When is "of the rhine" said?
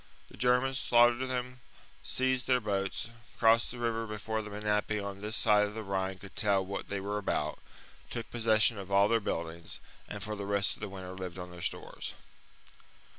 5.67-6.17